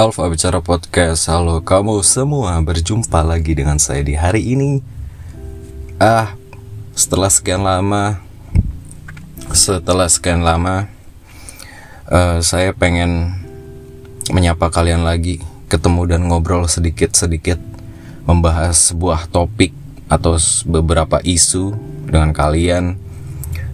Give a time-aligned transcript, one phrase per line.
[0.00, 1.28] Alfa Bicara Podcast.
[1.28, 2.56] Halo kamu semua.
[2.64, 4.80] Berjumpa lagi dengan saya di hari ini.
[6.00, 6.40] Ah
[6.96, 8.16] Setelah sekian lama
[9.52, 10.88] Setelah sekian lama
[12.08, 13.36] uh, Saya pengen
[14.32, 17.60] Menyapa kalian lagi Ketemu dan ngobrol sedikit-sedikit
[18.24, 19.76] Membahas sebuah topik
[20.08, 21.76] Atau beberapa isu
[22.08, 22.96] Dengan kalian.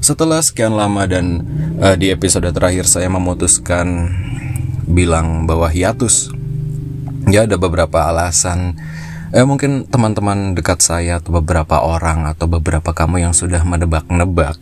[0.02, 1.46] Setelah sekian lama dan
[1.78, 4.10] uh, Di episode terakhir saya memutuskan
[4.86, 6.30] bilang bahwa hiatus.
[7.26, 8.78] Ya ada beberapa alasan.
[9.34, 14.56] Eh mungkin teman-teman dekat saya atau beberapa orang atau beberapa kamu yang sudah menebak-nebak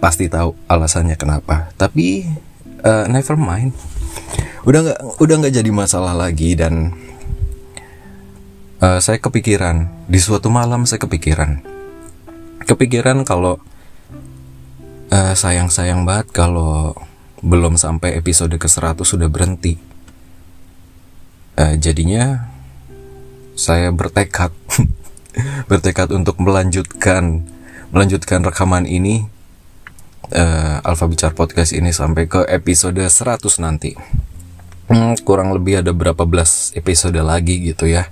[0.00, 1.70] pasti tahu alasannya kenapa.
[1.76, 2.26] Tapi
[2.82, 3.76] uh, never mind.
[4.64, 6.96] Udah nggak udah nggak jadi masalah lagi dan
[8.80, 10.08] uh, saya kepikiran.
[10.08, 11.60] Di suatu malam saya kepikiran.
[12.64, 13.60] Kepikiran kalau
[15.12, 16.96] uh, sayang sayang banget kalau
[17.42, 19.76] belum sampai episode ke-100 sudah berhenti.
[21.58, 22.48] Uh, jadinya
[23.58, 24.54] saya bertekad
[25.70, 27.44] bertekad untuk melanjutkan
[27.92, 29.28] melanjutkan rekaman ini
[30.32, 33.92] uh, Alfa Bicar Podcast ini sampai ke episode 100 nanti.
[34.88, 38.08] Hmm, kurang lebih ada berapa belas episode lagi gitu ya.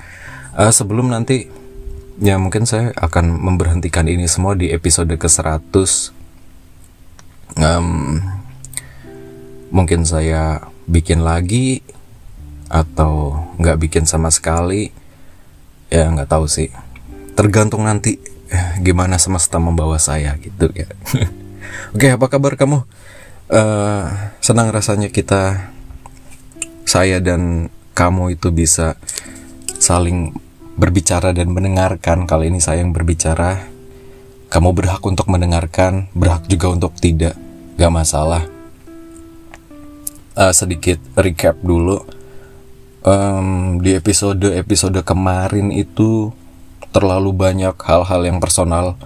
[0.58, 1.46] Uh, sebelum nanti
[2.20, 5.62] ya mungkin saya akan memberhentikan ini semua di episode ke-100.
[7.58, 8.39] Um,
[9.70, 11.80] mungkin saya bikin lagi
[12.70, 14.90] atau nggak bikin sama sekali
[15.90, 16.70] ya nggak tahu sih.
[17.34, 18.18] Tergantung nanti
[18.86, 20.90] gimana semesta membawa saya gitu ya.
[21.94, 22.86] Oke apa kabar kamu?
[23.50, 24.06] Uh,
[24.38, 25.74] senang rasanya kita
[26.86, 27.66] saya dan
[27.98, 28.94] kamu itu bisa
[29.82, 30.34] saling
[30.78, 32.30] berbicara dan mendengarkan.
[32.30, 33.66] Kali ini saya yang berbicara.
[34.50, 37.38] Kamu berhak untuk mendengarkan berhak juga untuk tidak.
[37.78, 38.59] Gak masalah
[40.40, 42.00] uh, sedikit recap dulu.
[43.00, 46.32] Um, di episode episode kemarin itu
[46.92, 48.96] terlalu banyak hal-hal yang personal.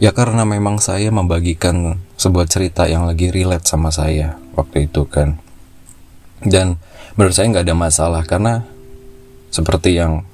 [0.00, 5.40] Ya karena memang saya membagikan sebuah cerita yang lagi relate sama saya waktu itu kan.
[6.44, 6.76] Dan
[7.16, 8.68] menurut saya nggak ada masalah karena
[9.48, 10.28] seperti yang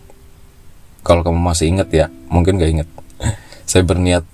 [1.05, 2.89] kalau kamu masih inget ya mungkin nggak inget
[3.71, 4.25] saya berniat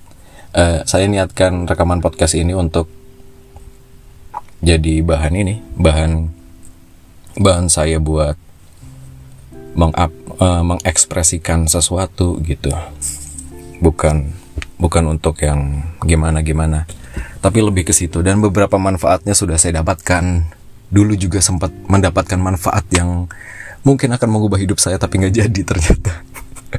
[0.55, 2.87] uh, saya niatkan rekaman podcast ini untuk
[4.65, 6.33] jadi bahan ini bahan
[7.37, 8.37] bahan saya buat
[9.77, 10.09] mengap,
[10.41, 12.73] uh, mengekspresikan sesuatu gitu.
[13.85, 14.33] Bukan
[14.81, 16.89] bukan untuk yang gimana gimana
[17.47, 18.27] tapi lebih ke situ.
[18.27, 20.51] Dan beberapa manfaatnya sudah saya dapatkan.
[20.87, 23.27] Dulu juga sempat mendapatkan manfaat yang
[23.83, 26.13] mungkin akan mengubah hidup saya tapi nggak jadi ternyata.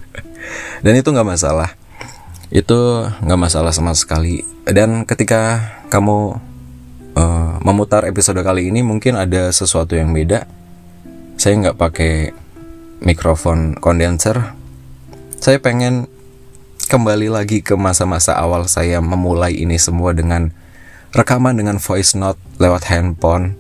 [0.84, 1.76] Dan itu nggak masalah.
[2.52, 4.44] Itu nggak masalah sama sekali.
[4.68, 6.40] Dan ketika kamu
[7.68, 10.48] memutar episode kali ini mungkin ada sesuatu yang beda.
[11.36, 12.32] Saya nggak pakai
[13.04, 14.56] mikrofon kondenser.
[15.44, 16.08] Saya pengen
[16.88, 20.56] kembali lagi ke masa-masa awal saya memulai ini semua dengan
[21.12, 23.60] rekaman dengan voice note lewat handphone.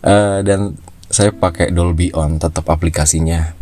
[0.00, 0.80] uh, dan
[1.12, 3.54] saya pakai Dolby On tetap aplikasinya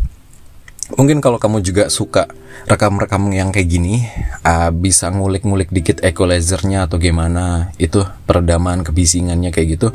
[0.93, 2.29] Mungkin kalau kamu juga suka
[2.65, 4.09] rekam-rekam yang kayak gini,
[4.41, 9.87] uh, bisa ngulik-ngulik dikit equalizernya atau gimana, itu peredaman kebisingannya kayak gitu,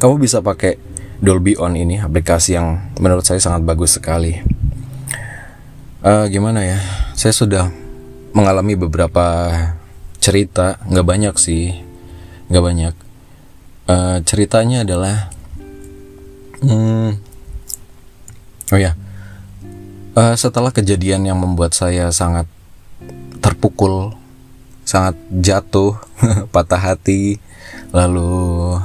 [0.00, 0.80] kamu bisa pakai
[1.20, 4.40] Dolby On ini, aplikasi yang menurut saya sangat bagus sekali.
[6.04, 6.80] Uh, gimana ya,
[7.12, 7.68] saya sudah
[8.32, 9.52] mengalami beberapa
[10.20, 11.76] cerita, nggak banyak sih,
[12.48, 12.94] nggak banyak.
[13.84, 15.28] Uh, ceritanya adalah,
[16.64, 17.20] hmm,
[18.72, 18.96] oh ya
[20.14, 22.46] Uh, setelah kejadian yang membuat saya sangat
[23.42, 24.14] terpukul,
[24.86, 25.98] sangat jatuh,
[26.54, 27.42] patah hati,
[27.90, 28.78] lalu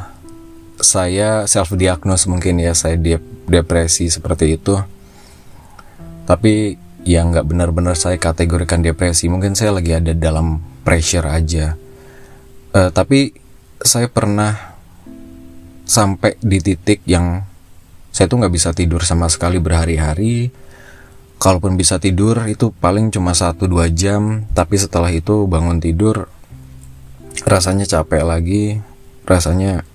[0.81, 4.81] saya self diagnose mungkin ya saya de depresi seperti itu.
[6.25, 6.73] Tapi
[7.05, 11.77] yang nggak benar-benar saya kategorikan depresi, mungkin saya lagi ada dalam pressure aja.
[12.73, 13.37] Uh, tapi
[13.77, 14.73] saya pernah
[15.85, 17.45] sampai di titik yang
[18.09, 20.49] saya tuh nggak bisa tidur sama sekali berhari-hari
[21.39, 24.45] kalaupun bisa tidur itu paling cuma 1-2 jam.
[24.51, 26.27] Tapi setelah itu bangun tidur
[27.47, 28.63] rasanya capek lagi.
[29.23, 29.87] Rasanya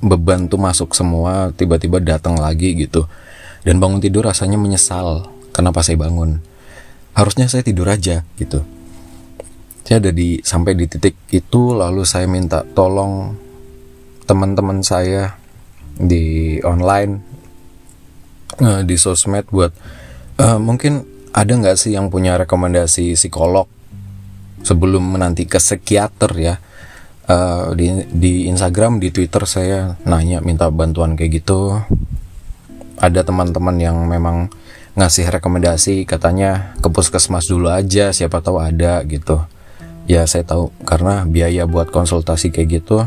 [0.00, 3.06] beban tuh masuk semua tiba-tiba datang lagi gitu.
[3.62, 6.40] Dan bangun tidur rasanya menyesal kenapa saya bangun?
[7.12, 8.64] Harusnya saya tidur aja gitu.
[9.84, 13.36] Saya ada di sampai di titik itu lalu saya minta tolong
[14.28, 15.40] teman-teman saya
[15.96, 17.12] di online
[18.60, 19.72] eh, di sosmed buat
[20.38, 21.02] Uh, mungkin
[21.34, 23.66] ada nggak sih yang punya rekomendasi psikolog
[24.62, 26.54] sebelum menanti ke psikiater ya?
[27.28, 31.76] uh, di di Instagram di Twitter saya nanya minta bantuan kayak gitu
[32.98, 34.50] ada teman-teman yang memang
[34.98, 39.38] ngasih rekomendasi katanya ke puskesmas dulu aja siapa tahu ada gitu
[40.10, 43.06] ya saya tahu karena biaya buat konsultasi kayak gitu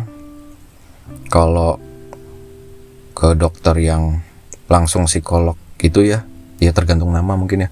[1.27, 1.81] kalau
[3.11, 4.23] ke dokter yang
[4.71, 6.23] langsung psikolog gitu ya
[6.61, 7.69] ya tergantung nama mungkin ya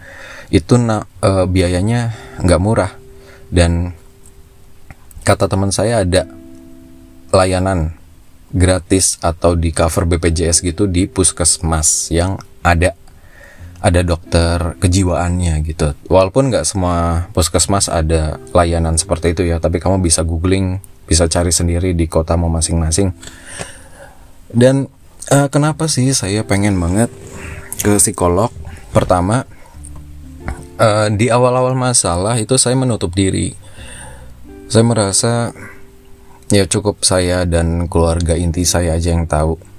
[0.50, 2.92] itu na, e, biayanya nggak murah
[3.54, 3.94] dan
[5.22, 6.26] kata teman saya ada
[7.30, 7.94] layanan
[8.50, 12.98] gratis atau di cover BPJS gitu di puskesmas yang ada
[13.80, 15.96] ada dokter kejiwaannya gitu.
[16.12, 21.54] Walaupun nggak semua puskesmas ada layanan seperti itu ya, tapi kamu bisa googling, bisa cari
[21.54, 23.16] sendiri di kotamu masing-masing.
[24.52, 24.92] Dan
[25.32, 27.08] uh, kenapa sih saya pengen banget
[27.80, 28.52] ke psikolog?
[28.90, 29.46] Pertama,
[30.82, 33.54] uh, di awal-awal masalah itu saya menutup diri.
[34.70, 35.34] Saya merasa
[36.50, 39.70] ya cukup saya dan keluarga inti saya aja yang tahu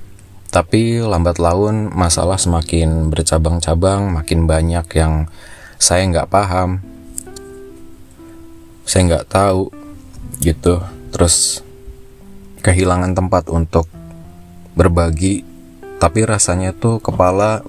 [0.50, 5.30] tapi lambat laun masalah semakin bercabang-cabang, makin banyak yang
[5.78, 6.82] saya nggak paham,
[8.82, 9.70] saya nggak tahu
[10.42, 10.82] gitu.
[11.14, 11.62] Terus
[12.66, 13.86] kehilangan tempat untuk
[14.74, 15.46] berbagi,
[16.02, 17.62] tapi rasanya tuh kepala,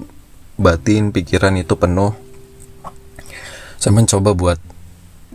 [0.62, 2.14] batin, pikiran itu penuh.
[3.82, 4.60] Saya mencoba buat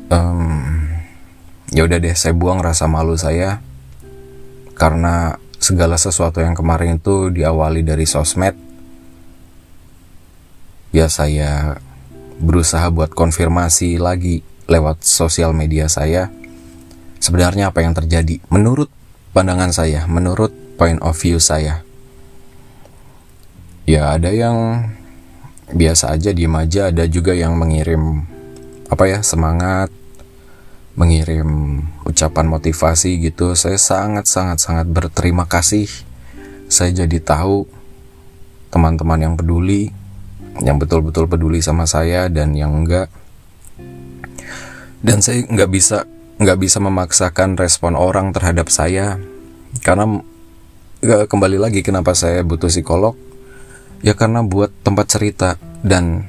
[0.09, 0.87] um,
[1.75, 3.59] ya udah deh, saya buang rasa malu saya.
[4.79, 8.55] Karena segala sesuatu yang kemarin itu diawali dari sosmed.
[10.95, 11.83] Ya saya
[12.39, 16.31] berusaha buat konfirmasi lagi lewat sosial media saya.
[17.19, 18.39] Sebenarnya apa yang terjadi?
[18.49, 18.89] Menurut
[19.37, 20.49] pandangan saya menurut
[20.81, 21.85] point of view saya.
[23.85, 24.89] Ya ada yang
[25.73, 26.93] biasa aja diem aja.
[26.93, 28.23] Ada juga yang mengirim
[28.87, 29.91] apa ya semangat
[30.97, 33.53] mengirim ucapan motivasi gitu.
[33.59, 35.87] Saya sangat sangat sangat berterima kasih.
[36.67, 37.67] Saya jadi tahu
[38.73, 39.93] teman-teman yang peduli
[40.65, 43.13] yang betul-betul peduli sama saya dan yang enggak.
[45.05, 49.21] Dan saya nggak bisa nggak bisa memaksakan respon orang terhadap saya.
[49.85, 50.09] Karena
[51.05, 53.13] kembali lagi kenapa saya butuh psikolog
[54.01, 55.51] ya karena buat tempat cerita.
[55.87, 56.27] Dan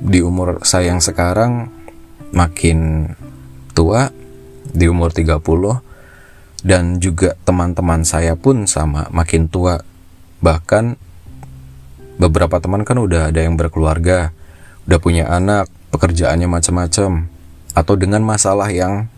[0.00, 1.68] di umur saya yang sekarang
[2.30, 3.10] makin
[3.74, 4.14] tua
[4.70, 5.42] di umur 30
[6.62, 9.82] dan juga teman-teman saya pun sama makin tua.
[10.40, 10.96] Bahkan
[12.20, 14.36] beberapa teman kan udah ada yang berkeluarga
[14.84, 17.28] udah punya anak pekerjaannya macam-macam
[17.72, 19.08] atau dengan masalah yang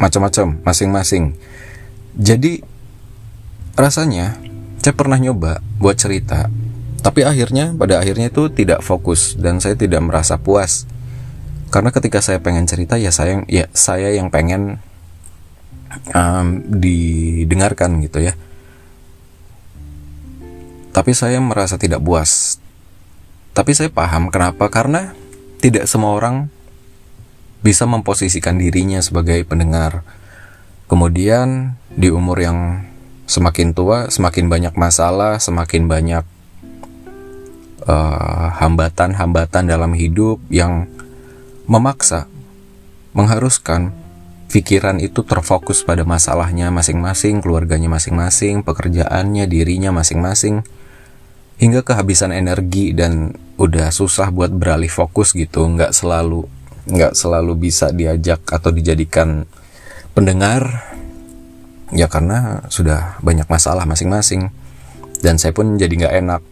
[0.00, 1.36] macam-macam masing-masing.
[2.16, 2.64] Jadi
[3.76, 4.40] rasanya
[4.80, 6.48] saya pernah nyoba buat cerita
[7.02, 10.88] tapi akhirnya pada akhirnya itu tidak fokus dan saya tidak merasa puas.
[11.68, 14.78] Karena ketika saya pengen cerita ya saya ya saya yang pengen
[16.14, 18.34] um, didengarkan gitu ya.
[20.94, 22.56] Tapi saya merasa tidak puas.
[23.52, 24.72] Tapi saya paham kenapa.
[24.72, 25.12] Karena
[25.60, 26.48] tidak semua orang
[27.60, 30.06] bisa memposisikan dirinya sebagai pendengar.
[30.86, 32.86] Kemudian di umur yang
[33.26, 36.24] semakin tua semakin banyak masalah semakin banyak
[37.86, 40.90] uh, hambatan-hambatan uh, dalam hidup yang
[41.66, 42.30] memaksa,
[43.14, 43.90] mengharuskan
[44.46, 50.62] pikiran itu terfokus pada masalahnya masing-masing, keluarganya masing-masing, pekerjaannya, dirinya masing-masing,
[51.58, 56.46] hingga kehabisan energi dan udah susah buat beralih fokus gitu, nggak selalu
[56.86, 59.42] nggak selalu bisa diajak atau dijadikan
[60.14, 60.86] pendengar,
[61.90, 64.54] ya karena sudah banyak masalah masing-masing,
[65.18, 66.42] dan saya pun jadi nggak enak.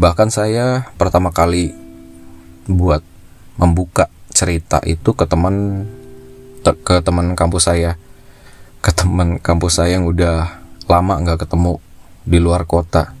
[0.00, 1.76] Bahkan saya pertama kali
[2.64, 3.04] buat
[3.60, 5.84] membuka cerita itu ke teman
[6.64, 8.00] ke teman kampus saya.
[8.80, 11.76] Ke teman kampus saya yang udah lama nggak ketemu
[12.24, 13.12] di luar kota.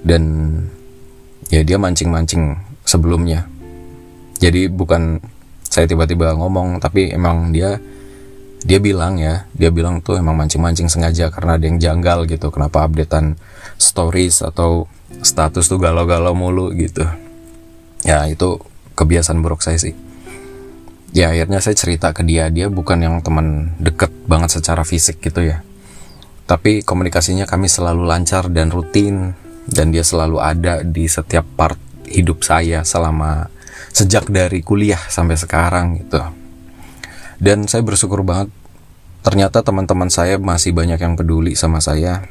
[0.00, 0.24] Dan
[1.52, 2.56] ya dia mancing-mancing
[2.88, 3.44] sebelumnya.
[4.40, 5.20] Jadi bukan
[5.68, 7.76] saya tiba-tiba ngomong tapi emang dia
[8.64, 12.48] dia bilang ya dia bilang tuh emang mancing-mancing sengaja karena ada yang janggal gitu.
[12.48, 13.36] Kenapa updatean
[13.76, 14.88] stories atau
[15.20, 17.04] status tuh galau-galau mulu gitu.
[18.08, 18.56] Ya itu
[18.96, 19.92] kebiasaan buruk saya sih.
[21.12, 22.48] Ya akhirnya saya cerita ke dia.
[22.48, 25.60] Dia bukan yang teman deket banget secara fisik gitu ya.
[26.48, 29.36] Tapi komunikasinya kami selalu lancar dan rutin.
[29.64, 33.48] Dan dia selalu ada di setiap part hidup saya selama
[33.96, 36.43] sejak dari kuliah sampai sekarang gitu
[37.40, 38.50] dan saya bersyukur banget
[39.24, 42.28] ternyata teman-teman saya masih banyak yang peduli sama saya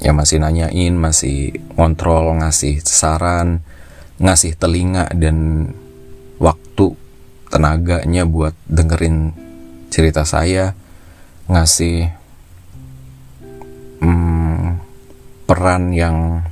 [0.00, 3.62] ya masih nanyain masih kontrol ngasih saran
[4.18, 5.70] ngasih telinga dan
[6.42, 6.96] waktu
[7.52, 9.36] tenaganya buat dengerin
[9.92, 10.72] cerita saya
[11.52, 12.08] ngasih
[14.00, 14.80] hmm,
[15.44, 16.42] peran yang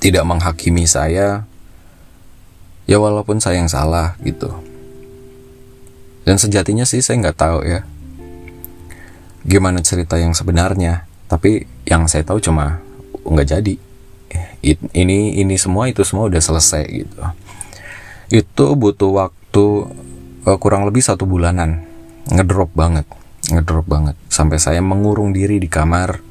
[0.00, 1.44] tidak menghakimi saya.
[2.88, 4.50] Ya walaupun saya yang salah gitu
[6.24, 7.80] dan sejatinya sih saya nggak tahu ya
[9.44, 11.08] gimana cerita yang sebenarnya.
[11.30, 12.82] Tapi yang saya tahu cuma
[13.24, 13.74] nggak jadi.
[14.92, 17.18] Ini ini semua itu semua udah selesai gitu.
[18.28, 19.64] Itu butuh waktu
[20.44, 21.88] uh, kurang lebih satu bulanan.
[22.28, 23.08] Ngedrop banget
[23.50, 24.14] ngedrop banget.
[24.30, 26.22] Sampai saya mengurung diri di kamar.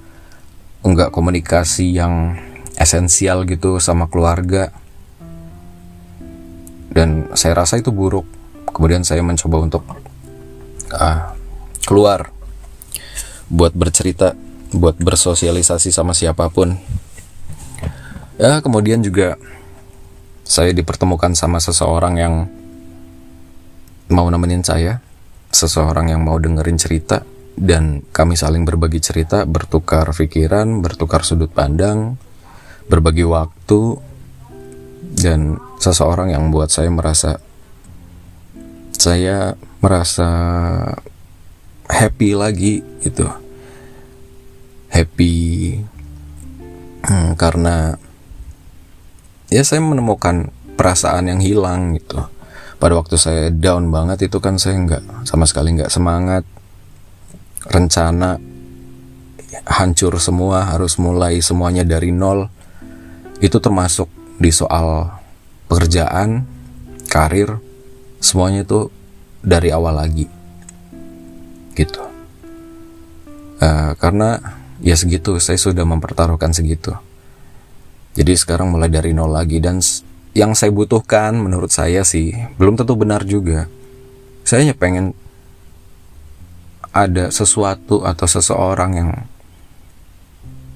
[0.85, 2.39] Nggak komunikasi yang
[2.79, 4.71] esensial gitu sama keluarga.
[6.89, 8.38] Dan saya rasa itu buruk
[8.73, 9.83] kemudian saya mencoba untuk
[10.93, 11.19] uh,
[11.85, 12.29] keluar
[13.49, 14.37] buat bercerita
[14.69, 16.77] buat bersosialisasi sama siapa pun.
[18.37, 19.35] Ya kemudian juga
[20.45, 22.33] saya dipertemukan sama seseorang yang
[24.09, 25.01] mau nemenin saya
[25.49, 27.21] seseorang yang mau dengerin cerita
[27.59, 32.17] dan kami saling berbagi cerita bertukar pikiran bertukar sudut pandang
[32.89, 33.99] berbagi waktu
[35.19, 37.37] dan seseorang yang membuat saya merasa
[38.99, 40.27] saya merasa
[41.87, 43.25] happy lagi gitu.
[44.91, 45.79] Happy
[47.07, 47.95] hmm, karena
[49.47, 52.19] ya saya menemukan perasaan yang hilang gitu.
[52.79, 56.43] Pada waktu saya down banget itu kan saya nggak sama sekali nggak semangat.
[57.71, 58.35] Rencana
[59.67, 62.51] hancur semua harus mulai semuanya dari nol.
[63.39, 65.07] Itu termasuk di soal
[65.71, 66.43] pekerjaan,
[67.07, 67.68] karir,
[68.19, 68.91] semuanya itu
[69.43, 70.27] dari awal lagi.
[71.75, 72.03] Gitu.
[73.59, 74.39] Uh, karena
[74.79, 76.95] ya segitu, saya sudah mempertaruhkan segitu.
[78.15, 79.79] Jadi sekarang mulai dari nol lagi dan
[80.35, 83.71] yang saya butuhkan menurut saya sih belum tentu benar juga.
[84.43, 85.15] Saya hanya pengen
[86.89, 89.09] ada sesuatu atau seseorang yang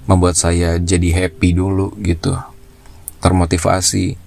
[0.05, 2.35] membuat saya jadi happy dulu gitu
[3.23, 4.19] termotivasi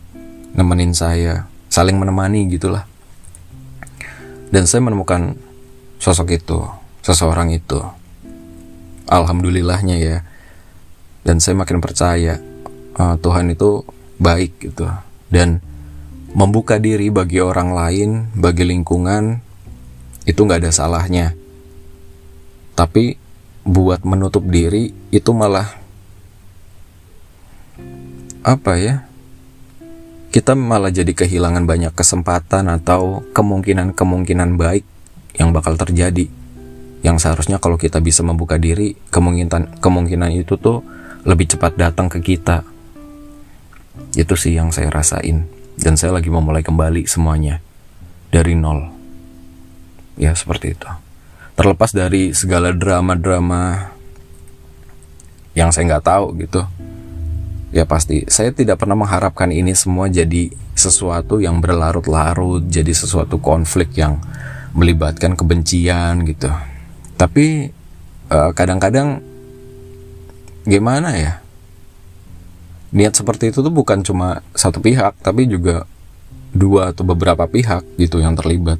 [0.56, 2.88] nemenin saya saling menemani gitulah
[4.56, 5.36] dan saya menemukan
[6.00, 6.64] sosok itu
[7.04, 7.76] seseorang itu.
[9.04, 10.24] Alhamdulillahnya ya.
[11.20, 12.40] Dan saya makin percaya
[12.96, 13.84] uh, Tuhan itu
[14.16, 14.88] baik gitu.
[15.28, 15.60] Dan
[16.32, 19.44] membuka diri bagi orang lain bagi lingkungan
[20.24, 21.36] itu nggak ada salahnya.
[22.72, 23.12] Tapi
[23.60, 25.68] buat menutup diri itu malah
[28.40, 29.04] apa ya
[30.36, 34.84] kita malah jadi kehilangan banyak kesempatan atau kemungkinan-kemungkinan baik
[35.40, 36.28] yang bakal terjadi.
[37.00, 40.84] Yang seharusnya kalau kita bisa membuka diri kemungkinan kemungkinan itu tuh
[41.24, 42.68] lebih cepat datang ke kita.
[44.12, 45.48] Itu sih yang saya rasain.
[45.72, 47.64] Dan saya lagi memulai kembali semuanya
[48.28, 48.92] dari nol.
[50.20, 50.90] Ya seperti itu.
[51.56, 53.88] Terlepas dari segala drama-drama
[55.56, 56.68] yang saya nggak tahu gitu
[57.74, 58.26] ya pasti.
[58.30, 64.20] Saya tidak pernah mengharapkan ini semua jadi sesuatu yang berlarut-larut jadi sesuatu konflik yang
[64.76, 66.52] melibatkan kebencian gitu.
[67.16, 67.72] Tapi
[68.30, 69.24] eh, kadang-kadang
[70.68, 71.34] gimana ya?
[72.94, 75.84] Niat seperti itu tuh bukan cuma satu pihak tapi juga
[76.54, 78.78] dua atau beberapa pihak gitu yang terlibat.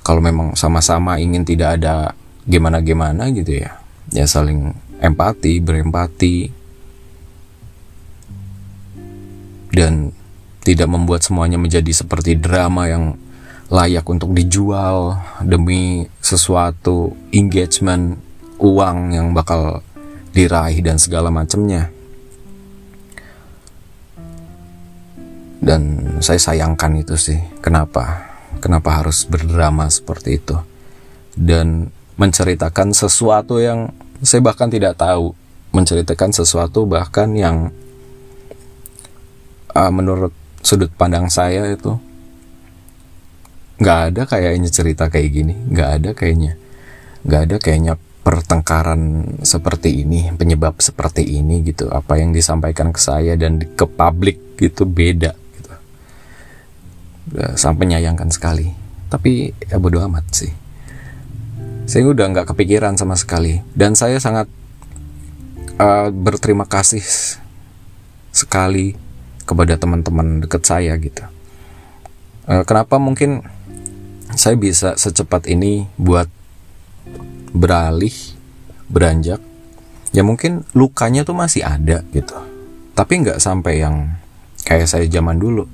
[0.00, 2.16] Kalau memang sama-sama ingin tidak ada
[2.48, 3.76] gimana-gimana gitu ya.
[4.10, 6.59] Ya saling empati berempati
[9.70, 10.14] dan
[10.60, 13.16] tidak membuat semuanya menjadi seperti drama yang
[13.70, 18.18] layak untuk dijual demi sesuatu engagement
[18.58, 19.80] uang yang bakal
[20.34, 21.88] diraih dan segala macamnya.
[25.60, 27.38] Dan saya sayangkan itu sih.
[27.60, 28.26] Kenapa?
[28.58, 30.56] Kenapa harus berdrama seperti itu?
[31.36, 33.92] Dan menceritakan sesuatu yang
[34.24, 35.36] saya bahkan tidak tahu.
[35.70, 37.70] Menceritakan sesuatu bahkan yang
[39.74, 41.96] uh, menurut sudut pandang saya itu
[43.80, 45.54] nggak ada kayaknya cerita kayak gini.
[45.56, 46.52] Nggak ada kayaknya.
[47.24, 51.88] Nggak ada kayaknya pertengkaran seperti ini penyebab seperti ini gitu.
[51.88, 55.70] Apa yang disampaikan ke saya dan ke publik gitu beda gitu.
[57.56, 58.68] Sampai nyayangkan sekali.
[59.08, 60.52] Tapi ya bodo amat sih.
[61.88, 63.64] Saya udah nggak kepikiran sama sekali.
[63.72, 64.46] Dan saya sangat
[65.80, 67.02] uh, berterima kasih
[68.30, 69.09] sekali
[69.50, 71.26] kepada teman-teman dekat saya gitu.
[72.46, 73.42] E, kenapa mungkin
[74.38, 76.30] saya bisa secepat ini buat
[77.50, 78.14] beralih,
[78.86, 79.42] beranjak?
[80.14, 82.38] Ya mungkin lukanya tuh masih ada gitu.
[82.94, 84.14] Tapi nggak sampai yang
[84.62, 85.66] kayak saya zaman dulu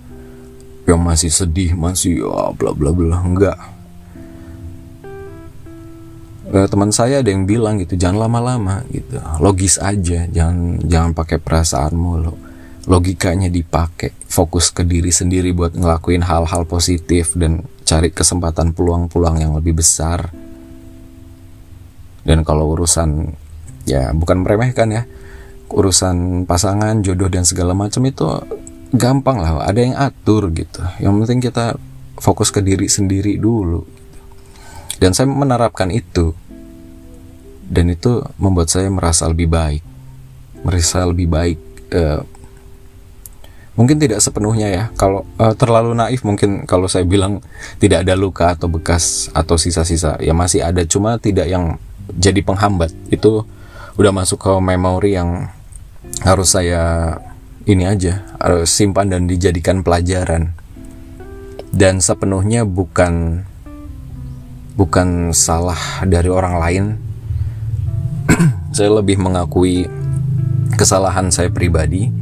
[0.88, 3.76] yang masih sedih, masih ya bla bla bla enggak.
[6.52, 11.38] uh, teman saya ada yang bilang gitu jangan lama-lama gitu logis aja jangan jangan pakai
[11.42, 12.34] perasaanmu lo
[12.86, 19.52] logikanya dipakai fokus ke diri sendiri buat ngelakuin hal-hal positif dan cari kesempatan peluang-peluang yang
[19.58, 20.30] lebih besar.
[22.26, 23.34] Dan kalau urusan
[23.86, 25.02] ya bukan meremehkan ya
[25.70, 28.26] urusan pasangan jodoh dan segala macam itu
[28.94, 30.82] gampang lah ada yang atur gitu.
[31.02, 31.66] Yang penting kita
[32.18, 33.82] fokus ke diri sendiri dulu.
[34.96, 36.32] Dan saya menerapkan itu.
[37.66, 39.82] Dan itu membuat saya merasa lebih baik
[40.66, 41.58] merasa lebih baik
[41.94, 42.26] uh,
[43.76, 44.84] mungkin tidak sepenuhnya ya.
[44.96, 47.44] Kalau uh, terlalu naif mungkin kalau saya bilang
[47.78, 50.16] tidak ada luka atau bekas atau sisa-sisa.
[50.18, 51.76] Ya masih ada cuma tidak yang
[52.16, 52.90] jadi penghambat.
[53.12, 53.44] Itu
[54.00, 55.52] udah masuk ke memori yang
[56.24, 57.16] harus saya
[57.68, 60.56] ini aja harus simpan dan dijadikan pelajaran.
[61.76, 63.44] Dan sepenuhnya bukan
[64.80, 66.84] bukan salah dari orang lain.
[68.76, 69.88] Saya lebih mengakui
[70.76, 72.12] kesalahan saya pribadi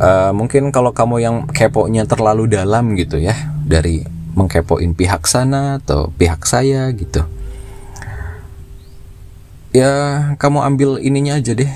[0.00, 4.02] uh, mungkin kalau kamu yang keponya terlalu dalam gitu ya dari
[4.34, 7.22] mengkepoin pihak sana atau pihak saya gitu.
[9.70, 9.92] Ya
[10.40, 11.70] kamu ambil ininya aja deh.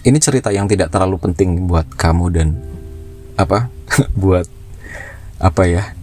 [0.00, 2.48] Ini cerita yang tidak terlalu penting buat kamu dan
[3.36, 3.72] apa
[4.22, 4.44] buat
[5.40, 5.96] apa ya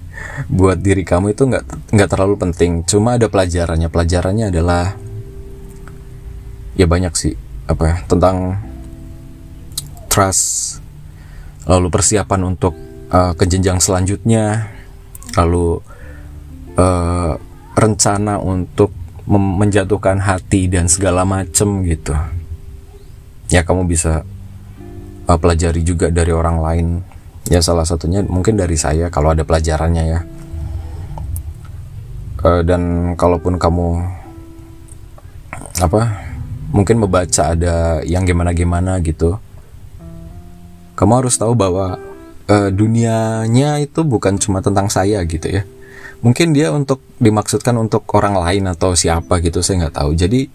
[0.50, 2.82] buat diri kamu itu nggak nggak terlalu penting.
[2.86, 3.90] Cuma ada pelajarannya.
[3.90, 4.98] Pelajarannya adalah
[6.78, 7.34] ya banyak sih
[7.68, 8.58] apa ya tentang
[10.08, 10.80] trust
[11.68, 12.74] lalu persiapan untuk
[13.12, 14.72] uh, ke jenjang selanjutnya,
[15.36, 15.84] lalu
[16.80, 17.36] uh,
[17.76, 18.96] rencana untuk
[19.28, 22.16] menjatuhkan hati dan segala macem gitu.
[23.52, 24.24] Ya kamu bisa
[25.28, 26.88] uh, pelajari juga dari orang lain.
[27.52, 30.20] Ya salah satunya mungkin dari saya kalau ada pelajarannya ya.
[32.48, 34.08] Uh, dan kalaupun kamu
[35.84, 36.02] apa
[36.72, 39.38] mungkin membaca ada yang gimana gimana gitu
[40.98, 42.02] kamu harus tahu bahwa
[42.50, 45.64] uh, dunianya itu bukan cuma tentang saya gitu ya.
[46.26, 50.18] Mungkin dia untuk dimaksudkan untuk orang lain atau siapa gitu saya nggak tahu.
[50.18, 50.50] Jadi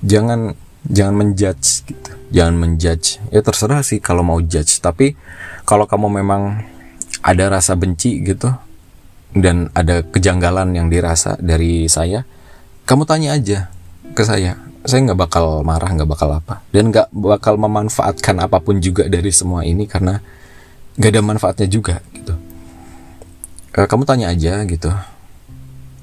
[0.00, 0.56] jangan
[0.88, 2.10] jangan menjudge gitu.
[2.32, 3.20] Jangan menjudge.
[3.28, 4.80] Ya terserah sih kalau mau judge.
[4.80, 5.12] Tapi
[5.68, 6.64] kalau kamu memang
[7.20, 8.48] ada rasa benci gitu
[9.36, 12.24] dan ada kejanggalan yang dirasa dari saya
[12.86, 13.58] kamu tanya aja
[14.14, 14.56] ke saya
[14.86, 16.62] saya nggak bakal marah nggak bakal apa.
[16.70, 20.22] Dan nggak bakal memanfaatkan apa pun juga dari semua ini karena
[20.96, 22.34] nggak ada manfaatnya juga gitu.
[23.74, 24.90] E, kamu tanya aja gitu.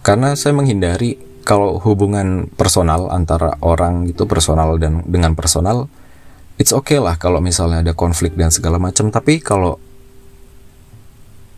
[0.03, 1.17] Karena saya menghindari
[1.47, 5.91] kalau hubungan personal antara orang itu personal dan dengan personal
[6.61, 9.09] it's okay lah kalau misalnya ada konflik dan segala macam.
[9.09, 9.79] Tapi kalau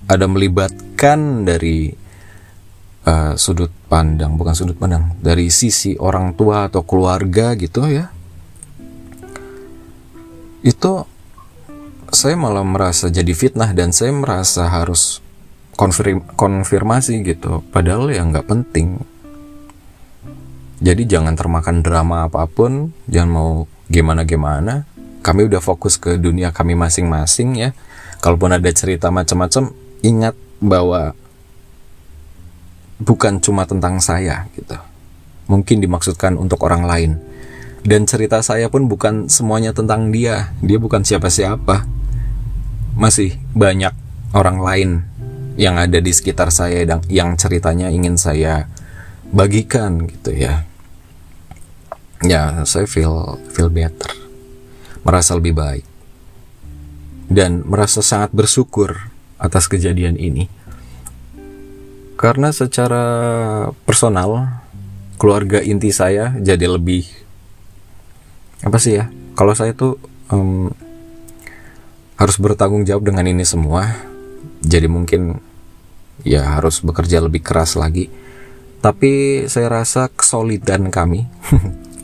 [0.06, 2.05] ada melibatkan dari
[3.06, 8.10] uh, sudut pandang, bukan sudut pandang, dari sisi orang tua atau keluarga gitu ya.
[10.66, 11.06] Itu
[12.10, 15.22] saya malah merasa jadi fitnah dan saya merasa harus
[15.78, 17.62] konfirm, konfirmasi gitu.
[17.70, 19.00] Padahal ya nggak penting.
[20.84, 23.50] Jadi jangan termakan drama apa pun, jangan mau
[23.88, 24.84] gimana-gimana.
[25.26, 27.70] Kami udah fokus ke dunia kami masing-masing ya.
[28.22, 29.74] Kalaupun ada cerita macam-macam,
[30.06, 31.18] ingat bahwa
[33.02, 34.78] bukan cuma tentang saya gitu.
[35.52, 37.12] Mungkin dimaksudkan untuk orang lain.
[37.86, 40.50] Dan cerita saya pun bukan semuanya tentang dia.
[40.66, 41.86] Dia bukan siapa-siapa.
[42.98, 43.94] Masih banyak
[44.34, 44.90] orang lain
[45.56, 48.68] yang ada di sekitar saya dan yang ceritanya ingin saya
[49.30, 50.66] bagikan gitu ya.
[52.26, 54.10] Ya, saya feel feel better.
[55.06, 55.86] Merasa lebih baik.
[57.30, 60.50] Dan merasa sangat bersyukur atas kejadian ini
[62.16, 63.04] karena secara
[63.84, 64.64] personal
[65.16, 67.08] keluarga inti saya jadi lebih
[68.64, 69.12] apa sih ya?
[69.36, 70.00] Kalau saya tuh
[70.32, 70.72] um,
[72.16, 73.94] harus bertanggung jawab dengan ini semua.
[74.66, 75.38] Jadi mungkin
[76.26, 78.10] ya harus bekerja lebih keras lagi.
[78.80, 81.26] Tapi saya rasa kesolidan kami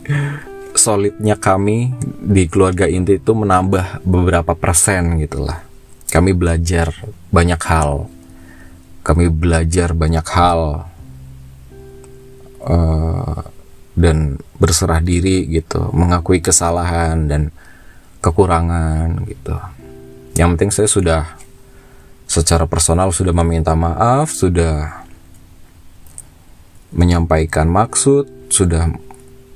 [0.76, 5.62] solidnya kami di keluarga inti itu menambah beberapa persen gitulah
[6.12, 6.92] kami belajar
[7.30, 8.08] banyak hal
[9.02, 10.86] kami belajar banyak hal
[12.66, 13.42] uh,
[13.98, 17.50] dan berserah diri gitu, mengakui kesalahan dan
[18.22, 19.58] kekurangan gitu.
[20.38, 21.22] Yang penting saya sudah
[22.30, 25.04] secara personal sudah meminta maaf, sudah
[26.96, 28.88] menyampaikan maksud, sudah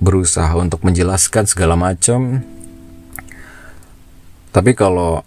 [0.03, 2.43] berusaha untuk menjelaskan segala macam.
[4.51, 5.23] Tapi kalau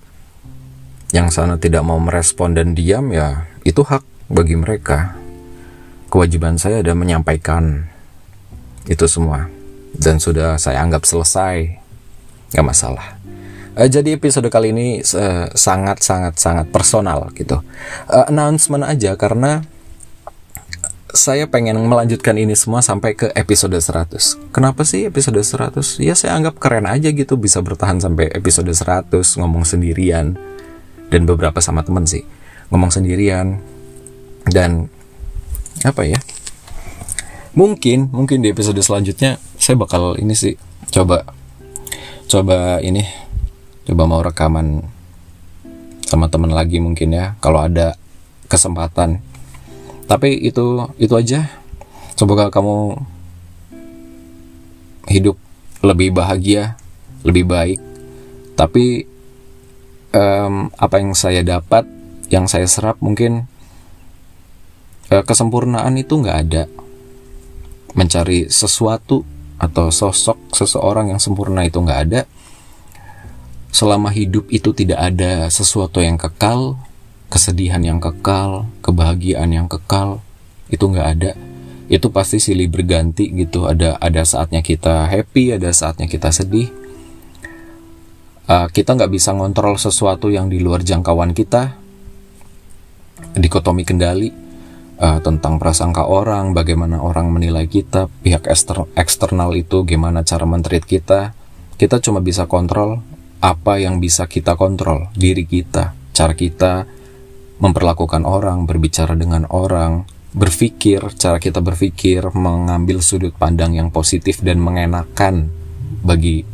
[1.13, 4.01] yang sana tidak mau merespon dan diam ya itu hak
[4.33, 5.13] bagi mereka.
[6.09, 7.85] Kewajiban saya adalah menyampaikan
[8.89, 9.53] itu semua.
[9.93, 11.77] Dan sudah saya anggap selesai.
[12.57, 13.21] Nggak masalah.
[13.77, 17.61] Uh, jadi episode kali ini uh, sangat sangat sangat personal gitu.
[18.09, 19.61] Uh, announcement aja karena
[21.13, 26.05] saya pengen melanjutkan ini semua sampai ke episode 100 Kenapa sih episode 100?
[26.05, 30.41] Ya saya anggap keren aja gitu bisa bertahan sampai episode 100 ngomong sendirian.
[31.09, 32.38] Dan beberapa sama temen sih
[32.71, 33.61] Ngomong sendirian.
[34.49, 34.89] Dan
[35.85, 36.19] apa ya
[37.55, 40.55] mungkin mungkin di episode selanjutnya saya bakal ini sih
[40.95, 41.27] coba
[42.31, 43.03] coba ini
[43.83, 44.85] coba mau rekaman
[46.07, 47.99] sama teman lagi mungkin ya kalau ada
[48.49, 49.21] kesempatan.
[50.09, 51.53] Tapi itu itu aja.
[52.17, 52.97] Semoga kamu
[55.13, 55.37] hidup
[55.85, 56.81] lebih bahagia
[57.23, 57.81] lebih baik.
[58.57, 59.05] Tapi
[60.17, 61.85] um, apa yang saya dapat
[62.29, 63.49] yang saya serap mungkin
[65.13, 66.65] uh, kesempurnaan itu nggak ada.
[67.97, 69.25] Mencari sesuatu
[69.59, 72.21] atau sosok seseorang yang sempurna itu nggak ada.
[73.73, 76.81] Selama hidup itu tidak ada sesuatu yang kekal
[77.29, 80.25] kesedihan yang kekal kebahagiaan yang kekal
[80.73, 81.33] itu nggak ada.
[81.89, 83.65] Itu pasti silih berganti gitu.
[83.65, 86.69] Ada ada saatnya kita happy ada saatnya kita sedih.
[88.49, 91.88] Uh, kita nggak bisa ngontrol sesuatu yang di luar jangkauan kita
[93.37, 94.31] dikotomi kendali
[94.99, 100.85] uh, tentang prasangka orang, bagaimana orang menilai kita, pihak ekster eksternal itu gimana cara mentreat
[100.85, 101.33] kita.
[101.79, 102.99] Kita cuma bisa kontrol
[103.39, 106.91] apa yang bisa kita kontrol, diri kita, cara kita
[107.63, 114.59] memperlakukan orang, berbicara dengan orang, berpikir, cara kita berpikir, mengambil sudut pandang yang positif dan
[114.59, 115.51] mengenakan
[116.03, 116.47] bagi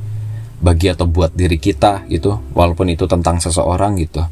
[0.64, 4.24] bagi atau buat diri kita gitu, walaupun itu tentang seseorang gitu.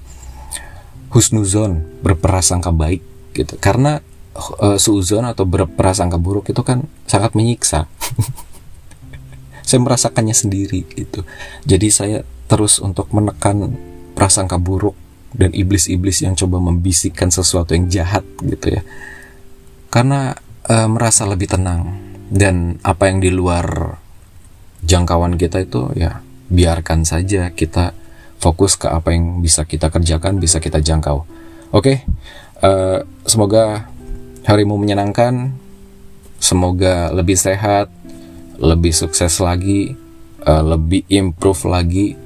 [1.12, 3.04] Husnuzon, berprasangka baik
[3.36, 3.60] gitu.
[3.60, 4.00] Karena
[4.36, 7.84] uh, suzon atau berprasangka buruk itu kan sangat menyiksa.
[9.68, 11.24] Saya merasakannya sendiri gitu.
[11.64, 12.18] Jadi saya
[12.50, 13.72] terus untuk menekan
[14.12, 14.92] prasangka buruk
[15.32, 18.82] dan iblis-iblis yang coba membisikkan sesuatu yang jahat gitu ya.
[19.88, 20.36] Karena
[20.68, 22.12] uh, merasa lebih tenang.
[22.32, 23.96] Dan apa yang di luar
[24.82, 26.20] jangkauan kita itu ya
[26.52, 27.96] biarkan saja kita
[28.42, 31.22] fokus ke apa yang bisa kita kerjakan bisa kita jangkau.
[31.70, 31.96] Oke okay?
[32.66, 33.86] uh, semoga
[34.42, 35.54] harimu menyenangkan.
[36.42, 37.86] Semoga lebih sehat
[38.58, 39.94] lebih sukses lagi
[40.42, 42.18] uh, lebih improve lagi.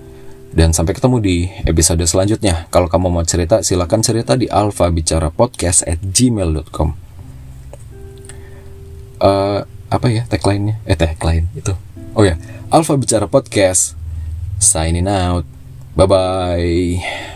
[0.57, 1.37] Dan sampai ketemu di
[1.68, 2.64] episode selanjutnya.
[2.72, 6.96] Kalau kamu mau cerita silahkan cerita di alfa bicara podcast at gmail.com
[9.20, 9.61] uh,
[9.92, 10.81] apa ya tagline-nya?
[10.88, 11.72] Eh tagline itu.
[12.16, 12.40] Oh ya
[12.72, 13.94] alfa bicara podcast.
[14.57, 15.44] Signing out
[15.97, 17.36] 拜拜